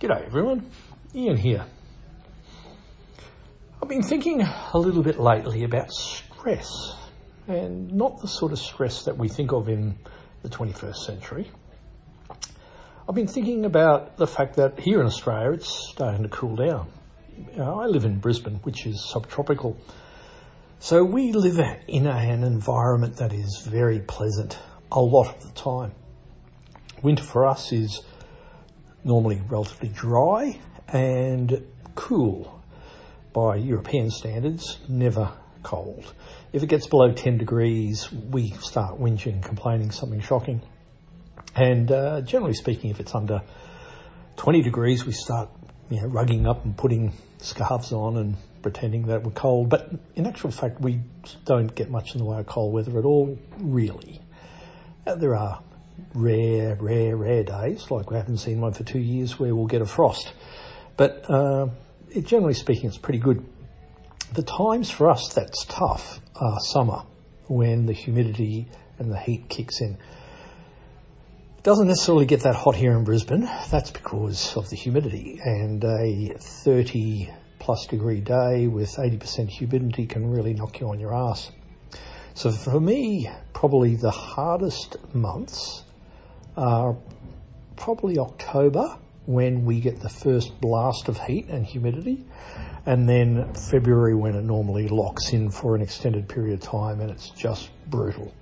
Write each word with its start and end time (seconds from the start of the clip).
G'day 0.00 0.26
everyone, 0.26 0.68
Ian 1.14 1.36
here. 1.36 1.64
I've 3.80 3.88
been 3.88 4.02
thinking 4.02 4.42
a 4.42 4.76
little 4.76 5.04
bit 5.04 5.20
lately 5.20 5.62
about 5.62 5.92
stress, 5.92 6.68
and 7.46 7.92
not 7.92 8.20
the 8.20 8.26
sort 8.26 8.50
of 8.50 8.58
stress 8.58 9.04
that 9.04 9.16
we 9.16 9.28
think 9.28 9.52
of 9.52 9.68
in 9.68 9.96
the 10.42 10.48
21st 10.48 10.96
century. 10.96 11.48
I've 13.08 13.14
been 13.14 13.28
thinking 13.28 13.66
about 13.66 14.16
the 14.16 14.26
fact 14.26 14.56
that 14.56 14.80
here 14.80 15.00
in 15.00 15.06
Australia 15.06 15.52
it's 15.52 15.68
starting 15.92 16.24
to 16.24 16.28
cool 16.28 16.56
down. 16.56 16.88
I 17.56 17.86
live 17.86 18.04
in 18.04 18.18
Brisbane, 18.18 18.56
which 18.64 18.86
is 18.86 19.08
subtropical. 19.08 19.78
So 20.80 21.04
we 21.04 21.30
live 21.30 21.60
in 21.86 22.08
an 22.08 22.42
environment 22.42 23.18
that 23.18 23.32
is 23.32 23.64
very 23.64 24.00
pleasant 24.00 24.58
a 24.90 25.00
lot 25.00 25.28
of 25.36 25.40
the 25.44 25.52
time. 25.52 25.92
Winter 27.00 27.22
for 27.22 27.46
us 27.46 27.72
is 27.72 28.02
normally 29.04 29.40
relatively 29.48 29.88
dry 29.88 30.58
and 30.88 31.64
cool 31.94 32.60
by 33.32 33.56
European 33.56 34.10
standards, 34.10 34.78
never 34.88 35.32
cold. 35.62 36.12
If 36.52 36.62
it 36.62 36.68
gets 36.68 36.86
below 36.86 37.12
10 37.12 37.38
degrees, 37.38 38.10
we 38.12 38.50
start 38.50 39.00
whinging, 39.00 39.42
complaining 39.42 39.90
something 39.90 40.20
shocking. 40.20 40.62
And 41.54 41.90
uh, 41.90 42.20
generally 42.22 42.54
speaking, 42.54 42.90
if 42.90 43.00
it's 43.00 43.14
under 43.14 43.42
20 44.36 44.62
degrees, 44.62 45.04
we 45.04 45.12
start 45.12 45.50
you 45.90 46.00
know, 46.00 46.08
rugging 46.08 46.48
up 46.48 46.64
and 46.64 46.76
putting 46.76 47.12
scarves 47.38 47.92
on 47.92 48.16
and 48.16 48.36
pretending 48.62 49.06
that 49.08 49.22
we're 49.22 49.32
cold. 49.32 49.68
But 49.68 49.90
in 50.14 50.26
actual 50.26 50.50
fact, 50.50 50.80
we 50.80 51.00
don't 51.44 51.74
get 51.74 51.90
much 51.90 52.14
in 52.14 52.18
the 52.18 52.24
way 52.24 52.38
of 52.38 52.46
cold 52.46 52.72
weather 52.72 52.98
at 52.98 53.04
all, 53.04 53.38
really. 53.58 54.20
Uh, 55.06 55.16
there 55.16 55.36
are 55.36 55.62
rare, 56.14 56.76
rare, 56.80 57.16
rare 57.16 57.44
days, 57.44 57.90
like 57.90 58.10
we 58.10 58.16
haven't 58.16 58.38
seen 58.38 58.60
one 58.60 58.72
for 58.72 58.84
two 58.84 58.98
years, 58.98 59.38
where 59.38 59.54
we'll 59.54 59.66
get 59.66 59.82
a 59.82 59.86
frost. 59.86 60.32
But 60.96 61.28
uh, 61.28 61.68
it, 62.10 62.26
generally 62.26 62.54
speaking, 62.54 62.86
it's 62.86 62.98
pretty 62.98 63.18
good. 63.18 63.44
The 64.32 64.42
times 64.42 64.90
for 64.90 65.10
us 65.10 65.32
that's 65.34 65.64
tough 65.64 66.20
are 66.34 66.58
summer, 66.60 67.02
when 67.46 67.86
the 67.86 67.92
humidity 67.92 68.68
and 68.98 69.10
the 69.10 69.18
heat 69.18 69.48
kicks 69.48 69.80
in. 69.80 69.98
It 71.58 71.62
doesn't 71.62 71.88
necessarily 71.88 72.26
get 72.26 72.40
that 72.40 72.54
hot 72.54 72.76
here 72.76 72.92
in 72.92 73.04
Brisbane. 73.04 73.48
That's 73.70 73.90
because 73.90 74.56
of 74.56 74.70
the 74.70 74.76
humidity, 74.76 75.40
and 75.42 75.82
a 75.84 76.34
30 76.38 77.30
plus 77.58 77.86
degree 77.86 78.20
day 78.20 78.66
with 78.66 78.90
80% 78.96 79.48
humidity 79.48 80.06
can 80.06 80.30
really 80.30 80.52
knock 80.52 80.80
you 80.80 80.90
on 80.90 81.00
your 81.00 81.14
ass. 81.14 81.50
So 82.34 82.50
for 82.50 82.80
me, 82.80 83.30
probably 83.52 83.94
the 83.94 84.10
hardest 84.10 84.96
months 85.14 85.83
are 86.56 86.96
probably 87.76 88.18
October 88.18 88.98
when 89.26 89.64
we 89.64 89.80
get 89.80 90.00
the 90.00 90.08
first 90.08 90.60
blast 90.60 91.08
of 91.08 91.18
heat 91.18 91.48
and 91.48 91.64
humidity, 91.64 92.24
and 92.86 93.08
then 93.08 93.54
February 93.54 94.14
when 94.14 94.34
it 94.34 94.44
normally 94.44 94.88
locks 94.88 95.32
in 95.32 95.50
for 95.50 95.74
an 95.74 95.82
extended 95.82 96.28
period 96.28 96.54
of 96.54 96.60
time 96.60 97.00
and 97.00 97.10
it's 97.10 97.30
just 97.30 97.70
brutal. 97.88 98.32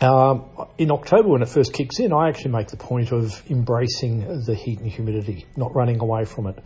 Um, 0.00 0.44
in 0.76 0.90
October, 0.90 1.28
when 1.28 1.42
it 1.42 1.48
first 1.48 1.72
kicks 1.72 2.00
in, 2.00 2.12
I 2.12 2.28
actually 2.28 2.50
make 2.50 2.68
the 2.68 2.76
point 2.76 3.12
of 3.12 3.42
embracing 3.48 4.42
the 4.44 4.54
heat 4.54 4.80
and 4.80 4.90
humidity, 4.90 5.46
not 5.56 5.74
running 5.74 6.00
away 6.00 6.26
from 6.26 6.48
it. 6.48 6.58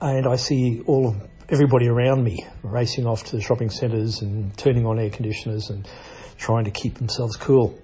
And 0.00 0.26
I 0.26 0.36
see 0.36 0.82
all 0.86 1.08
of 1.08 1.16
everybody 1.48 1.88
around 1.88 2.22
me 2.22 2.44
racing 2.62 3.06
off 3.06 3.24
to 3.24 3.36
the 3.36 3.42
shopping 3.42 3.70
centres 3.70 4.20
and 4.20 4.56
turning 4.58 4.84
on 4.84 4.98
air 4.98 5.08
conditioners 5.08 5.70
and 5.70 5.88
trying 6.36 6.64
to 6.64 6.70
keep 6.70 6.98
themselves 6.98 7.36
cool. 7.36 7.78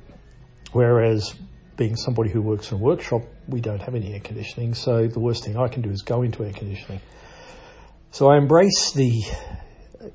Whereas 0.73 1.35
being 1.77 1.97
somebody 1.97 2.31
who 2.31 2.43
works 2.43 2.71
in 2.71 2.79
a 2.79 2.81
workshop, 2.81 3.23
we 3.49 3.61
don't 3.61 3.81
have 3.81 3.95
any 3.95 4.13
air 4.13 4.21
conditioning, 4.21 4.75
so 4.75 5.07
the 5.07 5.21
worst 5.21 5.45
thing 5.45 5.57
I 5.57 5.69
can 5.69 5.83
do 5.83 5.91
is 5.91 6.03
go 6.03 6.23
into 6.23 6.45
air 6.45 6.53
conditioning. 6.53 7.01
So 8.13 8.29
I 8.29 8.37
embrace 8.37 8.93
the 8.93 9.23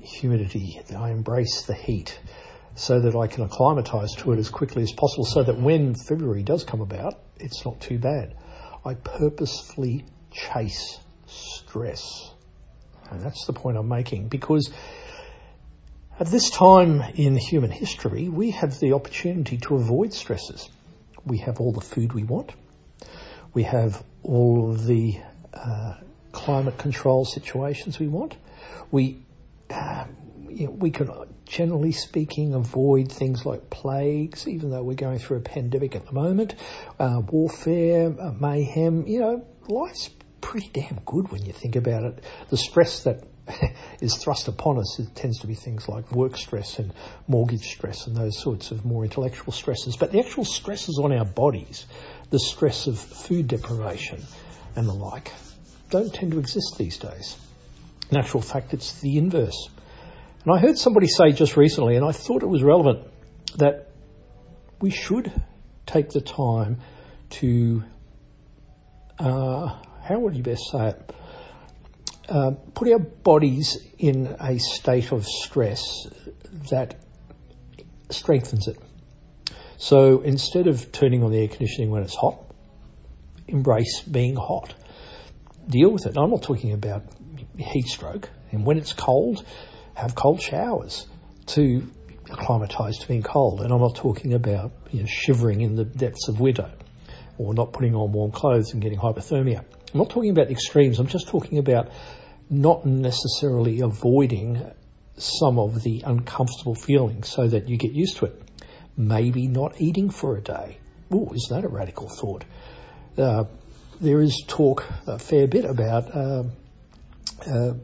humidity, 0.00 0.80
I 0.96 1.10
embrace 1.10 1.62
the 1.66 1.74
heat, 1.74 2.18
so 2.74 3.00
that 3.00 3.16
I 3.16 3.26
can 3.26 3.44
acclimatise 3.44 4.14
to 4.18 4.32
it 4.32 4.38
as 4.38 4.48
quickly 4.48 4.82
as 4.82 4.92
possible, 4.92 5.24
so 5.24 5.42
that 5.42 5.58
when 5.58 5.94
February 5.94 6.42
does 6.42 6.64
come 6.64 6.80
about, 6.80 7.14
it's 7.38 7.64
not 7.64 7.80
too 7.80 7.98
bad. 7.98 8.34
I 8.84 8.94
purposefully 8.94 10.04
chase 10.30 11.00
stress. 11.26 12.30
And 13.10 13.22
that's 13.22 13.46
the 13.46 13.52
point 13.52 13.76
I'm 13.76 13.88
making, 13.88 14.28
because 14.28 14.70
at 16.18 16.26
this 16.26 16.50
time 16.50 17.02
in 17.14 17.36
human 17.36 17.70
history, 17.70 18.28
we 18.28 18.52
have 18.52 18.78
the 18.80 18.94
opportunity 18.94 19.58
to 19.58 19.74
avoid 19.74 20.12
stresses. 20.12 20.68
We 21.24 21.38
have 21.38 21.60
all 21.60 21.72
the 21.72 21.80
food 21.80 22.12
we 22.12 22.24
want. 22.24 22.52
We 23.52 23.64
have 23.64 24.02
all 24.22 24.70
of 24.70 24.86
the 24.86 25.18
uh, 25.52 25.94
climate 26.32 26.78
control 26.78 27.24
situations 27.24 27.98
we 27.98 28.08
want. 28.08 28.36
We 28.90 29.22
uh, 29.70 30.06
you 30.48 30.66
know, 30.66 30.72
we 30.72 30.90
can, 30.90 31.10
generally 31.44 31.92
speaking, 31.92 32.54
avoid 32.54 33.12
things 33.12 33.44
like 33.44 33.68
plagues, 33.68 34.48
even 34.48 34.70
though 34.70 34.82
we're 34.82 34.94
going 34.94 35.18
through 35.18 35.38
a 35.38 35.40
pandemic 35.40 35.94
at 35.94 36.06
the 36.06 36.12
moment, 36.12 36.54
uh, 36.98 37.20
warfare, 37.26 38.14
uh, 38.18 38.32
mayhem. 38.32 39.06
You 39.06 39.20
know, 39.20 39.46
life's 39.68 40.08
pretty 40.40 40.70
damn 40.72 41.00
good 41.04 41.30
when 41.30 41.44
you 41.44 41.52
think 41.52 41.76
about 41.76 42.04
it. 42.04 42.24
The 42.48 42.56
stress 42.56 43.02
that 43.02 43.24
is 44.00 44.16
thrust 44.16 44.48
upon 44.48 44.78
us 44.78 44.98
it 44.98 45.14
tends 45.14 45.40
to 45.40 45.46
be 45.46 45.54
things 45.54 45.88
like 45.88 46.10
work 46.12 46.36
stress 46.36 46.78
and 46.78 46.92
mortgage 47.28 47.64
stress 47.64 48.06
and 48.06 48.16
those 48.16 48.38
sorts 48.38 48.70
of 48.70 48.84
more 48.84 49.04
intellectual 49.04 49.52
stresses. 49.52 49.96
But 49.96 50.12
the 50.12 50.20
actual 50.20 50.44
stresses 50.44 51.00
on 51.02 51.12
our 51.12 51.24
bodies, 51.24 51.86
the 52.30 52.38
stress 52.38 52.86
of 52.86 52.98
food 52.98 53.48
deprivation 53.48 54.22
and 54.74 54.88
the 54.88 54.94
like, 54.94 55.32
don't 55.90 56.12
tend 56.12 56.32
to 56.32 56.38
exist 56.38 56.76
these 56.78 56.98
days. 56.98 57.36
In 58.10 58.16
actual 58.16 58.40
fact, 58.40 58.74
it's 58.74 59.00
the 59.00 59.16
inverse. 59.16 59.68
And 60.44 60.54
I 60.54 60.58
heard 60.58 60.78
somebody 60.78 61.08
say 61.08 61.32
just 61.32 61.56
recently, 61.56 61.96
and 61.96 62.04
I 62.04 62.12
thought 62.12 62.42
it 62.42 62.48
was 62.48 62.62
relevant, 62.62 63.08
that 63.56 63.88
we 64.80 64.90
should 64.90 65.32
take 65.86 66.10
the 66.10 66.20
time 66.20 66.78
to, 67.30 67.82
uh, 69.18 69.80
how 70.02 70.18
would 70.18 70.36
you 70.36 70.42
best 70.42 70.70
say 70.70 70.88
it? 70.88 71.12
Uh, 72.28 72.52
put 72.74 72.90
our 72.90 72.98
bodies 72.98 73.78
in 73.98 74.26
a 74.40 74.58
state 74.58 75.12
of 75.12 75.24
stress 75.24 76.08
that 76.70 76.96
strengthens 78.10 78.66
it. 78.66 78.78
So 79.78 80.22
instead 80.22 80.66
of 80.66 80.90
turning 80.90 81.22
on 81.22 81.30
the 81.30 81.38
air 81.38 81.48
conditioning 81.48 81.90
when 81.90 82.02
it's 82.02 82.16
hot, 82.16 82.42
embrace 83.46 84.00
being 84.00 84.36
hot. 84.36 84.74
Deal 85.68 85.90
with 85.90 86.06
it. 86.06 86.16
I'm 86.16 86.30
not 86.30 86.42
talking 86.42 86.72
about 86.72 87.04
heat 87.56 87.86
stroke. 87.86 88.28
And 88.52 88.64
when 88.64 88.78
it's 88.78 88.92
cold, 88.92 89.44
have 89.94 90.14
cold 90.14 90.40
showers 90.40 91.06
to 91.46 91.86
acclimatise 92.30 92.98
to 92.98 93.08
being 93.08 93.22
cold. 93.22 93.60
And 93.60 93.72
I'm 93.72 93.80
not 93.80 93.96
talking 93.96 94.34
about 94.34 94.72
you 94.90 95.00
know, 95.00 95.06
shivering 95.06 95.60
in 95.60 95.76
the 95.76 95.84
depths 95.84 96.28
of 96.28 96.40
winter 96.40 96.72
or 97.38 97.54
not 97.54 97.72
putting 97.72 97.94
on 97.94 98.12
warm 98.12 98.32
clothes 98.32 98.72
and 98.72 98.82
getting 98.82 98.98
hypothermia. 98.98 99.64
I'm 99.92 99.98
not 99.98 100.10
talking 100.10 100.30
about 100.30 100.50
extremes. 100.50 100.98
I'm 100.98 101.06
just 101.06 101.28
talking 101.28 101.58
about 101.58 101.90
not 102.50 102.86
necessarily 102.86 103.80
avoiding 103.80 104.62
some 105.16 105.58
of 105.58 105.82
the 105.82 106.02
uncomfortable 106.04 106.74
feelings 106.74 107.28
so 107.28 107.46
that 107.46 107.68
you 107.68 107.76
get 107.76 107.92
used 107.92 108.18
to 108.18 108.26
it. 108.26 108.42
Maybe 108.96 109.46
not 109.46 109.80
eating 109.80 110.10
for 110.10 110.36
a 110.36 110.40
day. 110.40 110.78
Oh, 111.10 111.32
is 111.34 111.48
that 111.50 111.64
a 111.64 111.68
radical 111.68 112.08
thought? 112.08 112.44
Uh, 113.16 113.44
there 114.00 114.20
is 114.20 114.44
talk 114.46 114.84
a 115.06 115.18
fair 115.18 115.46
bit 115.46 115.64
about 115.64 116.14
uh, 116.14 116.44
uh, 117.46 117.74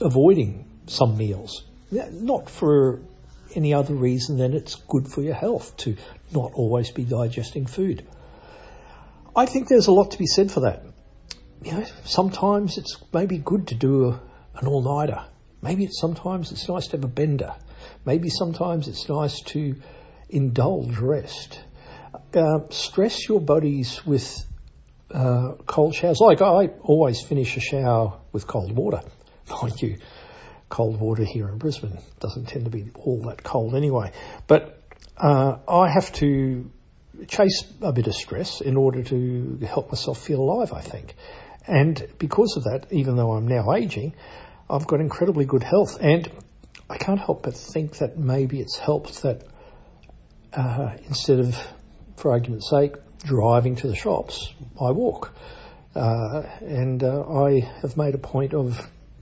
avoiding 0.00 0.68
some 0.86 1.16
meals, 1.16 1.64
not 1.90 2.50
for 2.50 3.00
any 3.54 3.74
other 3.74 3.94
reason 3.94 4.36
than 4.36 4.54
it's 4.54 4.74
good 4.74 5.08
for 5.08 5.22
your 5.22 5.34
health 5.34 5.76
to 5.78 5.96
not 6.32 6.52
always 6.54 6.90
be 6.90 7.04
digesting 7.04 7.66
food. 7.66 8.06
I 9.36 9.46
think 9.46 9.68
there's 9.68 9.86
a 9.86 9.92
lot 9.92 10.12
to 10.12 10.18
be 10.18 10.26
said 10.26 10.50
for 10.50 10.60
that 10.60 10.82
you 11.66 11.72
know, 11.72 11.84
sometimes 12.04 12.78
it's 12.78 12.96
maybe 13.12 13.38
good 13.38 13.68
to 13.68 13.74
do 13.74 14.08
a, 14.08 14.20
an 14.54 14.66
all-nighter. 14.66 15.24
Maybe 15.62 15.84
it's 15.84 16.00
sometimes 16.00 16.52
it's 16.52 16.68
nice 16.68 16.86
to 16.88 16.96
have 16.96 17.04
a 17.04 17.08
bender. 17.08 17.54
Maybe 18.04 18.28
sometimes 18.28 18.86
it's 18.88 19.08
nice 19.08 19.40
to 19.46 19.74
indulge 20.28 20.96
rest. 20.98 21.60
Uh, 22.34 22.60
stress 22.70 23.28
your 23.28 23.40
bodies 23.40 24.04
with 24.06 24.44
uh, 25.10 25.54
cold 25.66 25.94
showers. 25.94 26.20
Like 26.20 26.40
I 26.40 26.68
always 26.82 27.20
finish 27.20 27.56
a 27.56 27.60
shower 27.60 28.20
with 28.32 28.46
cold 28.46 28.72
water. 28.72 29.00
Mind 29.62 29.80
you, 29.82 29.98
cold 30.68 31.00
water 31.00 31.24
here 31.24 31.48
in 31.48 31.58
Brisbane 31.58 31.98
doesn't 32.20 32.46
tend 32.46 32.66
to 32.66 32.70
be 32.70 32.90
all 32.94 33.22
that 33.22 33.42
cold 33.42 33.74
anyway. 33.74 34.12
But 34.46 34.82
uh, 35.16 35.56
I 35.68 35.90
have 35.90 36.12
to 36.14 36.70
chase 37.28 37.64
a 37.80 37.92
bit 37.92 38.06
of 38.06 38.14
stress 38.14 38.60
in 38.60 38.76
order 38.76 39.02
to 39.02 39.58
help 39.66 39.90
myself 39.90 40.18
feel 40.22 40.40
alive, 40.40 40.72
I 40.72 40.80
think. 40.80 41.14
And 41.66 42.06
because 42.18 42.56
of 42.56 42.64
that, 42.64 42.86
even 42.92 43.16
though 43.16 43.32
I'm 43.32 43.48
now 43.48 43.72
aging, 43.74 44.14
I've 44.70 44.86
got 44.86 45.00
incredibly 45.00 45.44
good 45.44 45.62
health. 45.62 45.98
And 46.00 46.30
I 46.88 46.96
can't 46.96 47.18
help 47.18 47.42
but 47.42 47.56
think 47.56 47.98
that 47.98 48.16
maybe 48.16 48.60
it's 48.60 48.78
helped 48.78 49.22
that 49.22 49.42
uh, 50.52 50.96
instead 51.06 51.40
of, 51.40 51.56
for 52.16 52.30
argument's 52.30 52.70
sake, 52.70 52.94
driving 53.18 53.76
to 53.76 53.88
the 53.88 53.96
shops, 53.96 54.52
I 54.80 54.92
walk. 54.92 55.34
Uh, 55.94 56.42
and 56.60 57.02
uh, 57.02 57.22
I 57.22 57.60
have 57.80 57.96
made 57.96 58.14
a 58.14 58.18
point 58.18 58.54
of 58.54 58.78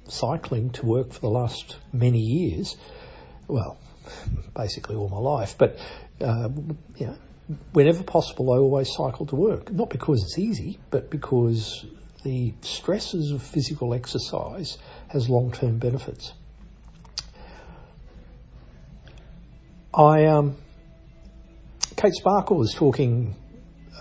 cycling 0.08 0.70
to 0.70 0.84
work 0.84 1.12
for 1.12 1.20
the 1.20 1.30
last 1.30 1.76
many 1.92 2.18
years. 2.18 2.76
Well, 3.48 3.78
basically 4.54 4.96
all 4.96 5.08
my 5.08 5.18
life, 5.18 5.56
but 5.56 5.78
uh, 6.20 6.48
whenever 7.72 8.02
possible, 8.02 8.52
I 8.52 8.56
always 8.56 8.88
cycle 8.92 9.26
to 9.26 9.36
work. 9.36 9.70
Not 9.70 9.90
because 9.90 10.22
it's 10.22 10.38
easy, 10.38 10.78
but 10.90 11.10
because 11.10 11.84
the 12.22 12.54
stresses 12.62 13.32
of 13.32 13.42
physical 13.42 13.94
exercise 13.94 14.78
has 15.08 15.28
long-term 15.28 15.78
benefits. 15.78 16.32
I 19.92 20.24
um, 20.24 20.56
Kate 21.96 22.14
Sparkle 22.14 22.56
was 22.56 22.74
talking 22.74 23.36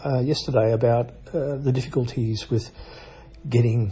uh, 0.04 0.20
yesterday 0.20 0.72
about 0.72 1.10
uh, 1.34 1.56
the 1.58 1.72
difficulties 1.72 2.50
with 2.50 2.72
getting 3.48 3.92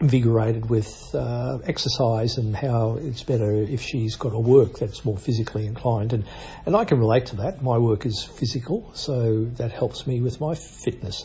invigorated 0.00 0.70
with 0.70 1.12
uh, 1.14 1.58
exercise 1.64 2.36
and 2.38 2.54
how 2.54 2.98
it's 3.00 3.24
better 3.24 3.52
if 3.52 3.82
she's 3.82 4.16
got 4.16 4.32
a 4.32 4.38
work 4.38 4.78
that's 4.78 5.04
more 5.04 5.16
physically 5.16 5.66
inclined. 5.66 6.12
And, 6.12 6.24
and 6.66 6.76
I 6.76 6.84
can 6.84 6.98
relate 6.98 7.26
to 7.26 7.36
that. 7.36 7.62
My 7.62 7.78
work 7.78 8.06
is 8.06 8.22
physical, 8.24 8.90
so 8.94 9.44
that 9.56 9.72
helps 9.72 10.06
me 10.06 10.20
with 10.20 10.40
my 10.40 10.54
fitness. 10.54 11.24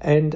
And 0.00 0.34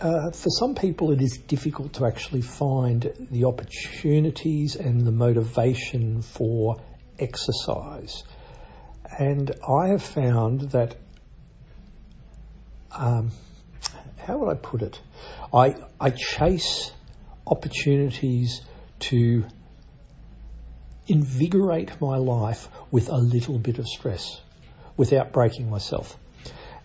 uh, 0.00 0.30
for 0.30 0.50
some 0.50 0.76
people, 0.76 1.10
it 1.10 1.20
is 1.20 1.38
difficult 1.38 1.94
to 1.94 2.06
actually 2.06 2.42
find 2.42 3.12
the 3.30 3.44
opportunities 3.44 4.76
and 4.76 5.04
the 5.06 5.12
motivation 5.12 6.22
for 6.22 6.80
exercise. 7.18 8.22
And 9.18 9.50
I 9.68 9.88
have 9.88 10.02
found 10.02 10.70
that, 10.70 10.94
um, 12.92 13.32
how 14.16 14.38
would 14.38 14.50
I 14.50 14.54
put 14.54 14.82
it? 14.82 15.00
I, 15.52 15.74
I 16.00 16.10
chase 16.10 16.92
opportunities 17.46 18.62
to 19.00 19.44
invigorate 21.08 22.00
my 22.00 22.16
life 22.16 22.68
with 22.90 23.08
a 23.08 23.16
little 23.16 23.58
bit 23.58 23.78
of 23.78 23.86
stress 23.86 24.40
without 24.96 25.32
breaking 25.32 25.68
myself. 25.68 26.16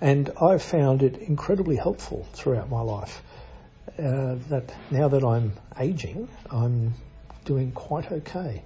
And 0.01 0.31
I've 0.41 0.63
found 0.63 1.03
it 1.03 1.17
incredibly 1.17 1.75
helpful 1.75 2.27
throughout 2.33 2.69
my 2.69 2.81
life. 2.81 3.21
Uh, 3.97 4.35
that 4.49 4.73
now 4.91 5.07
that 5.07 5.23
I'm 5.23 5.53
aging, 5.79 6.27
I'm 6.51 6.93
doing 7.45 7.71
quite 7.71 8.11
okay. 8.11 8.63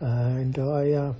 And 0.00 0.58
I 0.58 0.92
uh, 0.92 1.14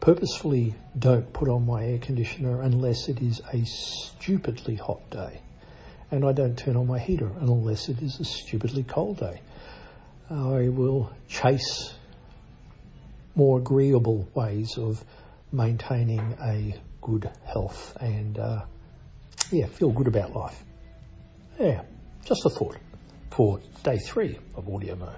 purposefully 0.00 0.74
don't 0.98 1.30
put 1.32 1.48
on 1.48 1.66
my 1.66 1.84
air 1.84 1.98
conditioner 1.98 2.62
unless 2.62 3.08
it 3.08 3.20
is 3.20 3.42
a 3.52 3.64
stupidly 3.64 4.76
hot 4.76 5.10
day 5.10 5.40
and 6.12 6.26
I 6.26 6.32
don't 6.32 6.56
turn 6.56 6.76
on 6.76 6.86
my 6.86 6.98
heater 6.98 7.30
unless 7.40 7.88
it 7.88 8.02
is 8.02 8.20
a 8.20 8.24
stupidly 8.24 8.84
cold 8.84 9.18
day. 9.18 9.40
I 10.30 10.68
will 10.68 11.10
chase 11.26 11.94
more 13.34 13.58
agreeable 13.58 14.28
ways 14.34 14.76
of 14.76 15.02
maintaining 15.50 16.36
a 16.40 16.74
good 17.00 17.30
health 17.44 17.96
and 17.98 18.38
uh, 18.38 18.64
yeah, 19.50 19.66
feel 19.66 19.90
good 19.90 20.06
about 20.06 20.36
life. 20.36 20.62
Yeah, 21.58 21.82
just 22.26 22.44
a 22.44 22.50
thought 22.50 22.76
for 23.30 23.60
day 23.82 23.98
three 23.98 24.38
of 24.54 24.68
Audio 24.68 24.96
Mo. 24.96 25.14